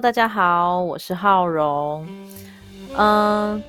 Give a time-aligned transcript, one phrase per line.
[0.00, 2.06] 大家好，我是浩荣。
[2.98, 3.62] 嗯，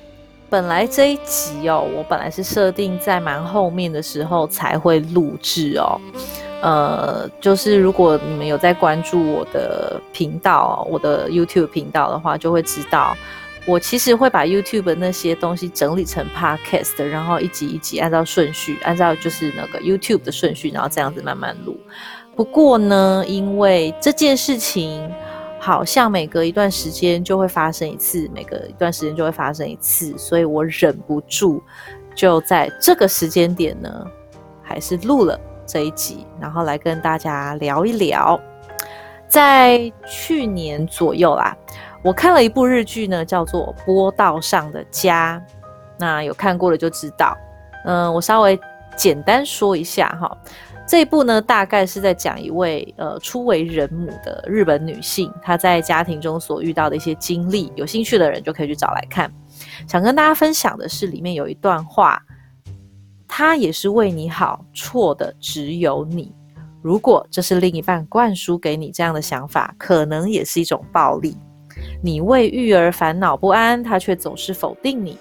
[0.50, 5.98] 本来这一集哦，我本来是设定在蛮后面的时候才会录制哦。
[6.60, 13.16] 呃，就是如果你们有在关注我的频道，我的 YouTube 频道的话，就会知道
[13.64, 21.74] 我其实会把 YouTube 那些东西整理成 Podcast，然后一集一集按照顺序，按照就是那个 YouTube 的顺序，然后这样子慢慢录。
[22.36, 25.10] 不过呢，因为这件事情
[25.68, 31.62] 好像每隔一段时间就会发生一次，每隔一段时间就会发生一次，所以我忍不住
[32.14, 34.06] 就在这个时间点呢，
[34.62, 38.40] 还是录了这一集，然后来跟大家聊一聊。
[39.28, 41.54] 在去年左右啦，
[42.02, 45.38] 我看了一部日剧呢，叫做《波道上的家》，
[45.98, 47.36] 那有看过的就知道。
[47.84, 48.58] 嗯，我稍微
[48.96, 50.34] 简单说一下哈。
[50.88, 57.70] 这一部呢，大概是在讲一位呃初为人母的日本女性，她在家庭中所遇到的一些经历。
[57.76, 59.30] 有兴趣的人就可以去找来看。
[59.86, 62.18] 想跟大家分享的是，里面有一段话，
[63.28, 66.34] 他也是为你好，错的只有你。
[66.80, 71.36] 如果这是另一半灌输给你这样的想法，可能也是一种暴力。
[72.02, 75.18] 你为育儿烦恼不安，他却总是否定你，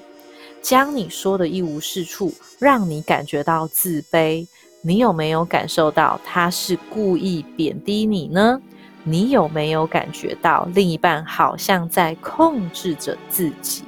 [0.61, 4.47] 将你说的一无是处，让你感觉到自卑。
[4.87, 8.57] 你有没有感受到他是故意贬低你呢？
[9.03, 13.83] 你有没有感觉到另一半好像在控制着自己？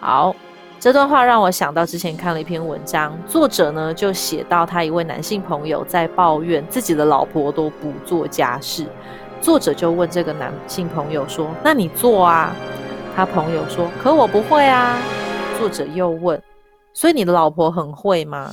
[0.00, 0.34] 好，
[0.80, 8.84] 这段话让我想到之前看了一篇文章，作者呢就写到他一位男性朋友在抱怨自己的老婆都不做家事，
[9.40, 12.52] 作者就问这个男性朋友说：“那你做啊？”
[13.14, 14.98] 他朋友说：“可我不会啊。”
[15.60, 16.42] 作者又问
[16.92, 18.52] ：“所以你的老婆很会吗？”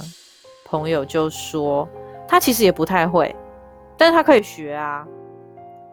[0.70, 1.90] 朋友就说
[2.28, 3.36] 他其实也不太会，
[3.98, 5.06] 但是他可以学啊。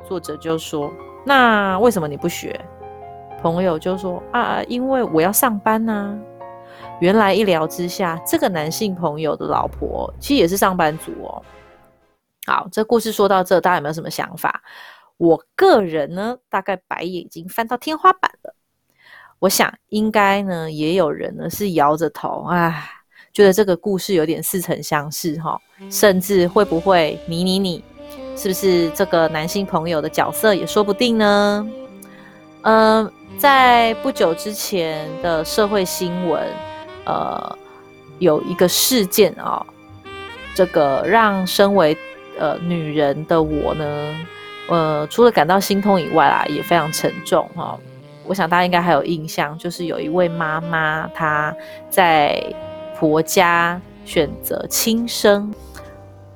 [0.05, 0.93] 作者就说
[1.25, 2.61] 那为什么你不学？
[3.41, 6.17] 朋友就说啊，因为我要上班呐。
[7.01, 11.43] 原来一聊之下，这个男性朋友的老婆其实也是上班族哦。
[12.47, 14.63] 好，这故事说到这，大家有没有什么想法？
[15.17, 18.55] 我个人呢，大概白眼已经翻到天花板了。
[19.39, 22.91] 我想应该呢，也有人呢是摇着头，唉。
[23.37, 25.61] 觉得这个故事有点似曾相识哈，
[25.91, 27.85] 甚至会不会你你你，
[28.35, 31.69] 是不是这个男性朋友的角色也说不定呢？
[32.63, 36.43] 嗯，在不久之前的社会新闻，
[37.05, 37.59] 呃，
[38.21, 39.63] 有一个事件啊，
[40.55, 41.95] 这个让身为
[42.39, 44.17] 呃女人的我呢，
[44.71, 47.79] 呃，除了感到心痛以外啊，也非常沉重哈。
[48.25, 51.55] 我想大家应该还有印象，就是有一位妈妈她
[51.91, 52.43] 在。
[52.99, 55.53] 婆家选择轻生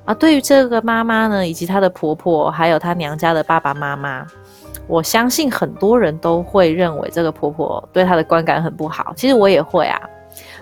[0.05, 0.13] 啊！
[0.13, 4.25] 对于这个妈妈呢，以及她的婆婆，还有她娘家的爸爸妈妈，
[4.87, 9.13] 我相信很多人都会认为这个婆婆对她的观感很不好。
[9.15, 9.99] 其实我也会啊。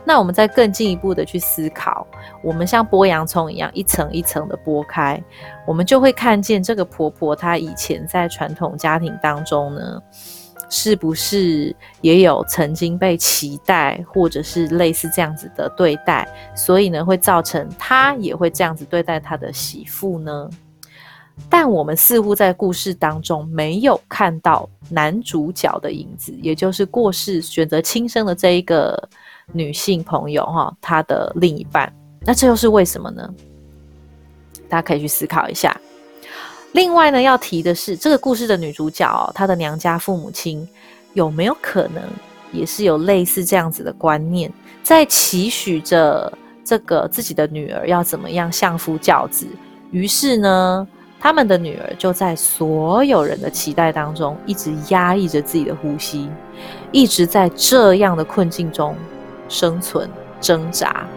[0.06, 2.08] 那我们再更进一步的去思考，
[2.42, 5.22] 我们像剥洋葱一样，一层一层的剥开，
[5.68, 10.02] 我们就会看见这个婆婆她以前在传统家庭当中呢。
[10.70, 20.50] 是不是也有曾经被期待，或者是类似这样子的对待，所以呢，会造成他也会这样子对待他的媳妇呢？
[21.50, 29.10] 但我们似乎在故事当中没有看到男主角的影子，也就是过世选择轻生的这一个
[29.54, 31.92] 女性朋友哈，她的另一半。
[32.22, 33.34] 那这又是为什么呢？
[34.68, 35.76] 大家可以去思考一下。
[36.74, 40.68] 另外呢，要提的是，这个故事的女主角，她的娘家父母亲
[41.14, 42.04] 有没有可能
[42.52, 44.52] 也是有类似这样子的观念，
[44.84, 46.32] 在期许着
[46.64, 49.48] 这个自己的女儿要怎么样相夫教子？
[49.90, 50.88] 于是呢，
[51.20, 56.30] 他们的女儿就在所有人的期待当中，一直压抑着自己的呼吸，
[56.92, 58.96] 一直在这样的困境中
[59.48, 60.08] 生存
[60.40, 61.08] 挣扎，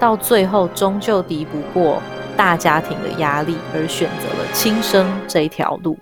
[0.00, 2.02] 到最后终究敌不过。
[2.38, 5.98] 大家庭的压力而选择了轻生这一条路。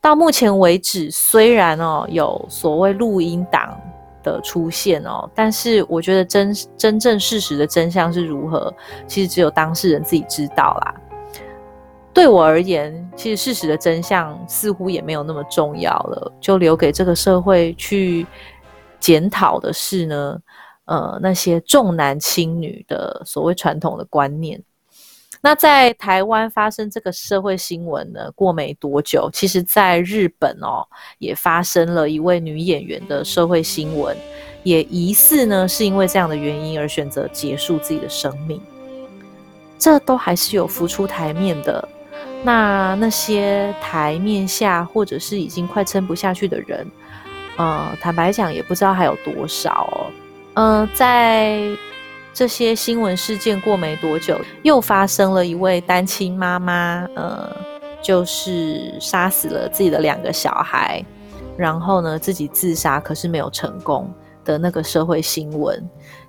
[0.00, 3.80] 到目前为止，虽然哦有所谓录音档
[4.24, 8.74] 的出现哦，但是我觉得真真正事实的真相是如何，
[9.06, 10.94] 其实只有当事人自己知道啦。
[12.12, 18.26] 对我而言，其实事实的真相似乎也没有那么重要了，就留给这个社会去
[18.98, 20.36] 检讨的是呢，
[20.86, 24.60] 呃，那些重男轻女的所谓传统的观念。
[25.44, 28.30] 那在台湾发生这个社会新闻呢？
[28.36, 30.86] 过没多久，其实在日本哦，
[31.18, 34.16] 也发生了一位女演员的社会新闻，
[34.62, 38.62] 也疑似呢是因为这样的原因而选择结束自己的生命。
[39.80, 41.88] 这都还是有浮出台面的。
[42.44, 46.86] 那那些台面下或者是已经快撑不下去的人，
[47.56, 50.06] 呃，坦白讲也不知道还有多少哦。
[50.54, 51.68] 呃，在
[52.32, 57.54] 这些新闻事件过没多久，又发生了一位单亲妈妈，呃，
[58.02, 61.04] 就是杀死了自己的两个小孩，
[61.56, 64.12] 然后呢自己自杀，可是没有成功
[64.44, 65.82] 的那个社会新闻，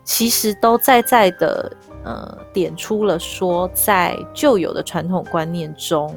[0.03, 1.71] 其实都在在的。
[2.05, 6.13] 呃，点出了说，在旧有的传统观念中，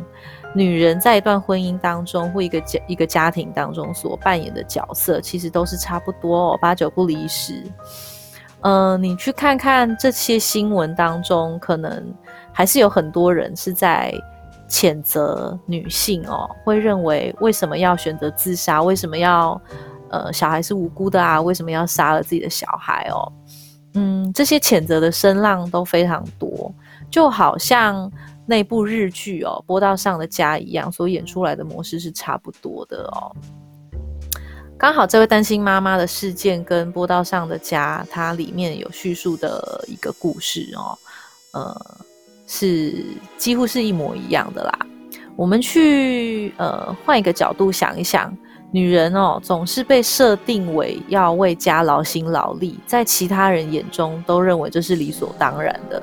[0.53, 7.62] 女人在一段婚姻当中或一个家一个家庭当中所扮演的角色，其实都是差不多哦，八九不离十。
[8.67, 12.13] 呃，你去看看这些新闻当中，可能
[12.53, 14.13] 还是有很多人是在
[14.69, 18.83] 谴责女性哦，会认为为什么要选择自杀？
[18.83, 19.61] 为什么要
[20.11, 21.41] 呃，小孩是无辜的啊？
[21.41, 23.33] 为什么要杀了自己的小孩哦？
[23.95, 26.75] 嗯，这些谴责的声浪都非常多，
[27.09, 28.11] 就好像
[28.47, 33.31] 那部日剧哦，《波道上的家》一样，所演出来的模式是差不多的哦。
[34.78, 40.99] 刚好这位单亲妈妈的事件跟《波道上的家》它里面有叙述的一个故事哦，
[41.52, 41.96] 呃，
[42.46, 43.05] 是
[43.38, 44.87] 几乎是一模一样的啦。
[45.34, 48.37] 我们去呃换一个角度想一想。
[48.73, 56.02] 女人哦，总是被设定为要为家劳心劳力，在其他人眼中都认为这是理所当然的，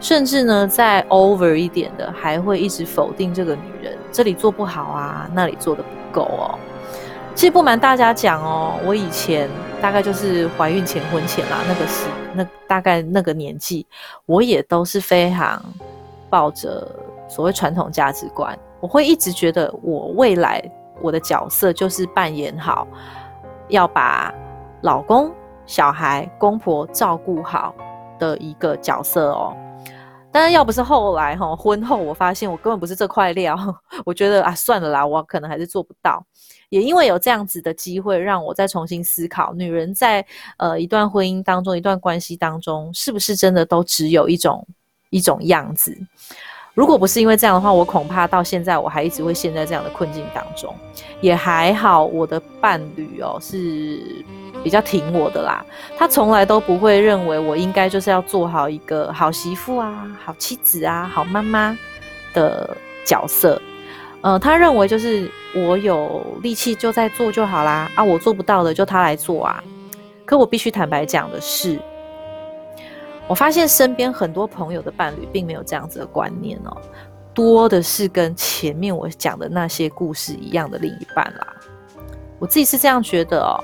[0.00, 6.58] 甚至呢，在 over 一点的，还会一直否定这个女人，这里做不好啊，那里做的不够哦。
[7.34, 9.48] 其实不瞒大家讲哦，我以前
[9.82, 13.86] 大概就是怀孕前、婚前啦，那个时那大概那个年纪，
[14.26, 15.60] 我也都是非常
[16.30, 16.88] 抱着
[17.28, 20.62] 所谓传统价值观，我会一直觉得我未来。
[21.02, 22.86] 我的角色就是扮演好，
[23.66, 24.32] 要把
[24.82, 25.30] 老公、
[25.66, 27.74] 小孩、公婆照顾好
[28.16, 29.52] 的一个角色哦。
[30.34, 33.56] 但是要不是后来哈婚后，我发现我根本不是这块料，
[34.04, 36.26] 我觉得啊算了啦，我可能还是做不到。
[36.70, 40.26] 也因为有这样子的机会，让我再重新思考，女人在
[40.56, 44.66] 呃一段婚姻当中、一段关系当中，是不是真的都只有一种
[45.10, 45.96] 一种样子？
[46.74, 50.74] 如果不是因为这样的话，我恐怕到现在我还一直会陷在这样的困境当中。
[51.20, 54.02] 也还好，我的伴侣哦是
[54.62, 55.64] 比较挺我的啦，
[55.96, 61.78] 他从来都不会认为我应该就是要做好一个好媳妇啊、好妻子啊、好妈妈
[62.34, 62.76] 的
[63.06, 63.60] 角色。
[64.20, 69.62] 呃，他认为就是我有力气就在做就好啦，啊，我做不到的就他来做啊。
[70.24, 71.78] 可我必须坦白讲的是。
[73.26, 76.76] 我发现身边很多朋友的伴侣并没有这样子的观念哦，
[77.32, 81.46] 多的是跟前面我讲的那些故事一样的另一半啦。
[82.38, 83.56] 我自己是这样觉得哦，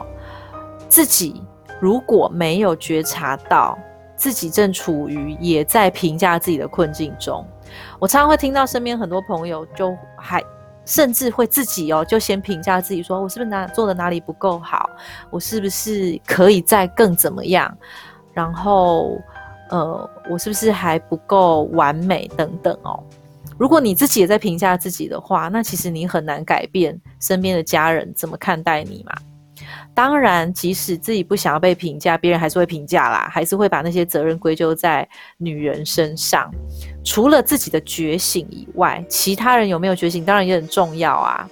[0.88, 1.42] 自己
[1.78, 3.78] 如果没有觉察到
[4.16, 7.46] 自己正处于也在评价自己的困境中，
[7.98, 10.42] 我常常会听到身边很多朋友就还
[10.86, 14.88] 甚至会自己哦就先评价自己说，我是不是哪做的哪里不够好，
[15.28, 17.76] 我是不是可以再更怎么样，
[18.32, 19.20] 然后。
[19.70, 23.02] 呃，我是不是还不够完美等等哦？
[23.58, 29.14] 如果你自己也在评价自己的话，那其实你很难改变身边的家人怎么看待你嘛。
[29.94, 35.06] 当然，即使自己不想要被评价，别人还是会评价啦，还是会把那些责任归咎在
[35.36, 36.50] 女人身上。
[37.04, 41.46] 除了自己的觉醒以外，其他人有没有觉醒，当然也很重要啊。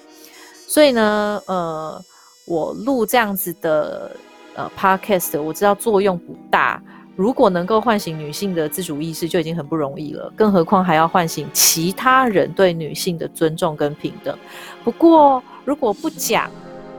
[0.67, 2.03] 所以呢，呃，
[2.47, 4.11] 我录这样子的
[4.55, 6.83] 呃 podcast，我知道作用不大。
[7.19, 14.39] 如果能够唤醒女性的自主意识，就已经很不容易了，更何况还要唤醒其他人对女性的尊重跟平等。
[14.85, 16.49] 不过，如果不讲、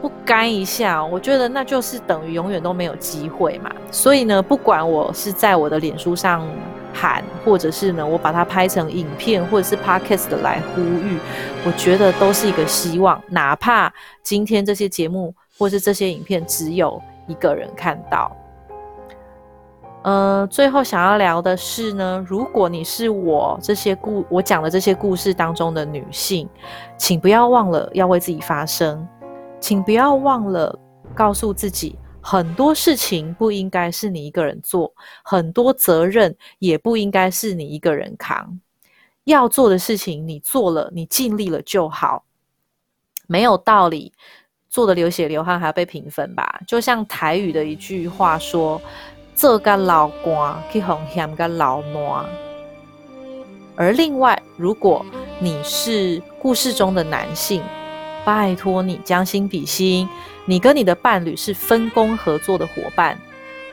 [0.02, 3.72] 不干一下，我觉得那就是等于永远都没有机会嘛。
[3.92, 6.46] 所以呢，不管我是在我的脸书上
[6.94, 11.18] 喊，或者是呢，我把它拍成影片，或者是 podcast 来呼吁，
[11.66, 13.24] 我觉得都是一个希望。
[13.30, 13.90] 哪怕
[14.22, 18.30] 今天这些节目或是这些影片只有一个人看到。
[20.02, 26.48] 呃，最后想要聊的是呢，如果你是我这些故我讲的这些故事当中的女性，
[26.98, 29.06] 请不要忘了要为自己发声，
[29.60, 30.74] 请不要忘了
[31.14, 34.90] 告诉自己，很多事情不应该是你一个人做，
[35.22, 38.58] 很多责任也不应该是你一个人扛。
[39.26, 42.24] 要做的事情你做了，你尽力了就好，
[43.28, 44.14] 没有道理
[44.70, 46.62] 做的流血流汗还要被评分吧？
[46.66, 48.82] 就像台语的一句话说。
[49.40, 52.26] 做个老官去哄嫌个老暖。
[53.78, 55.06] 而另外，如果
[55.40, 57.64] 你是故事中的男性，
[58.26, 60.10] 拜托你将心比心，
[60.44, 63.18] 你跟你的伴侣是分工合作的伙伴，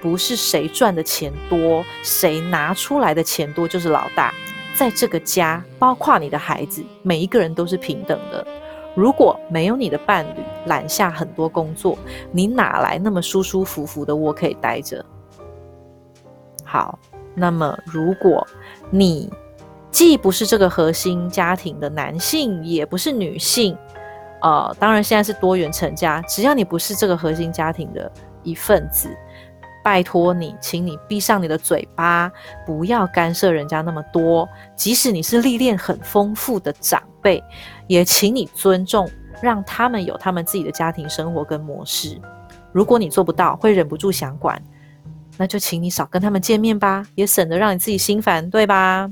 [0.01, 4.33] 不是谁赚的钱多，谁拿出来的钱多就是老大。
[4.77, 8.47] 在这个家，包括你的孩子，每一个人都是平等的。
[8.95, 11.99] 如果没有你的伴侣揽下很多工作，
[12.31, 15.05] 你哪来那么舒舒服服的窝可以待着？
[16.77, 16.99] 好，
[17.35, 18.47] 那么如果
[18.91, 19.33] 你
[19.91, 23.75] 既不是这个核心家庭的男性，也不是女性，
[24.43, 29.09] 呃，当然现在是多元成家，只要你不是这个核心家庭的一份子。
[29.83, 32.31] 拜托你，请你闭上你的嘴巴，
[32.67, 34.47] 不要干涉人家那么多。
[34.75, 37.43] 即使你是历练很丰富的长辈，
[37.87, 39.09] 也请你尊重，
[39.41, 42.21] 让他们有他们自己的家庭生活跟模式。
[42.71, 44.63] 如果你做不到，会忍不住想管，
[45.37, 49.11] 那就请你少跟他们见面吧，也省得让你自己心烦，对吧？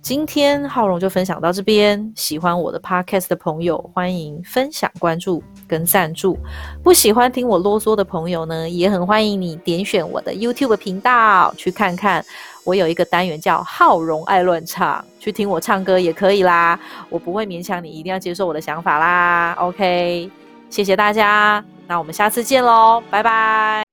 [0.00, 2.12] 今天浩荣就分享到这边。
[2.16, 6.34] 喜欢我的 podcast 的朋友，欢迎分享、关注跟赞助；
[6.82, 12.24] 不喜欢听我啰嗦的朋友呢，也很欢迎你点选我的 YouTube 频道去看看。
[12.64, 16.78] 我有一个单元叫“浩荣爱乱唱”，去听我唱歌也可以啦。
[17.10, 19.54] 我不会勉强你一定要接受我的想法啦。
[19.58, 20.30] OK，
[20.70, 23.87] 谢谢大家，那我们下次见喽，拜拜。